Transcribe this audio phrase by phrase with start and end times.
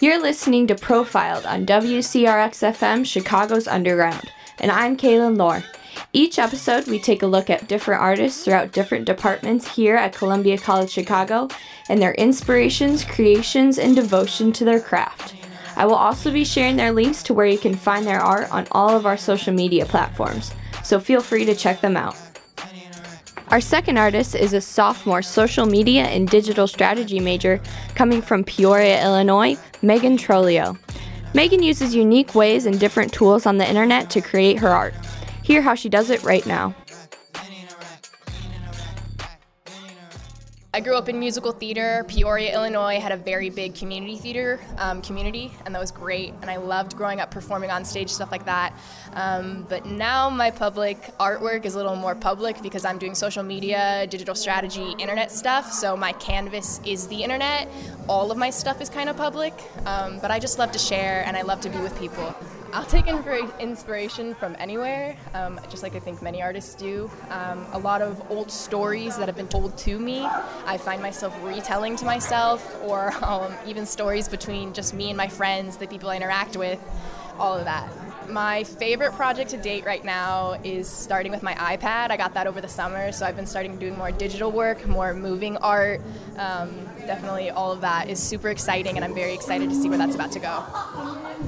[0.00, 4.30] You're listening to Profiled on WCRX FM Chicago's Underground,
[4.60, 5.64] and I'm Kaylin Lohr.
[6.12, 10.56] Each episode, we take a look at different artists throughout different departments here at Columbia
[10.56, 11.48] College Chicago
[11.88, 15.34] and their inspirations, creations, and devotion to their craft.
[15.74, 18.68] I will also be sharing their links to where you can find their art on
[18.70, 20.52] all of our social media platforms,
[20.84, 22.27] so feel free to check them out.
[23.50, 27.62] Our second artist is a sophomore social media and digital strategy major
[27.94, 30.78] coming from Peoria, Illinois, Megan Trolio.
[31.32, 34.94] Megan uses unique ways and different tools on the internet to create her art.
[35.42, 36.74] Hear how she does it right now.
[40.78, 42.04] I grew up in musical theater.
[42.06, 46.34] Peoria, Illinois had a very big community theater um, community, and that was great.
[46.40, 48.78] And I loved growing up performing on stage, stuff like that.
[49.14, 53.42] Um, but now my public artwork is a little more public because I'm doing social
[53.42, 55.72] media, digital strategy, internet stuff.
[55.72, 57.68] So my canvas is the internet.
[58.08, 61.24] All of my stuff is kind of public, um, but I just love to share
[61.26, 62.36] and I love to be with people.
[62.70, 67.10] I'll take inspiration from anywhere, um, just like I think many artists do.
[67.30, 70.26] Um, a lot of old stories that have been told to me,
[70.66, 75.28] I find myself retelling to myself, or um, even stories between just me and my
[75.28, 76.78] friends, the people I interact with,
[77.38, 77.88] all of that.
[78.28, 82.10] My favorite project to date right now is starting with my iPad.
[82.10, 85.14] I got that over the summer, so I've been starting doing more digital work, more
[85.14, 86.02] moving art.
[86.36, 86.70] Um,
[87.06, 90.14] definitely, all of that is super exciting, and I'm very excited to see where that's
[90.14, 90.62] about to go.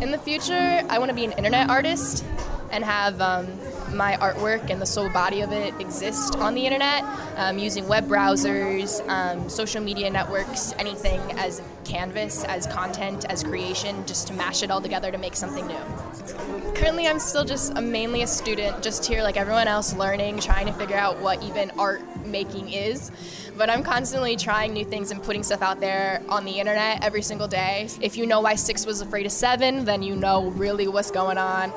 [0.00, 2.24] In the future, I want to be an internet artist
[2.72, 3.46] and have um,
[3.94, 7.04] my artwork and the sole body of it exist on the internet
[7.36, 14.04] um, using web browsers, um, social media networks, anything as canvas, as content, as creation,
[14.06, 16.74] just to mash it all together to make something new.
[16.74, 20.66] Currently, I'm still just I'm mainly a student, just here like everyone else, learning, trying
[20.66, 23.10] to figure out what even art making is.
[23.56, 27.22] But I'm constantly trying new things and putting stuff out there on the internet every
[27.22, 27.88] single day.
[28.00, 31.38] If you know why six was afraid of seven, then you know really what's going
[31.38, 31.72] on.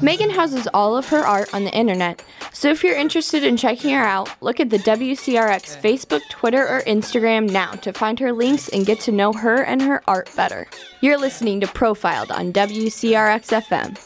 [0.00, 2.22] Megan houses all of her art on the internet,
[2.52, 6.82] so if you're interested in checking her out, look at the WCRX Facebook, Twitter, or
[6.82, 10.66] Instagram now to find her links and get to know her and her art better.
[11.00, 13.98] You're listening to Profiled on WCRX FM.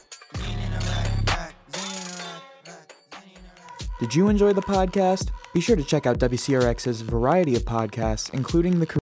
[4.00, 5.30] Did you enjoy the podcast?
[5.54, 8.86] Be sure to check out WCRX's variety of podcasts, including the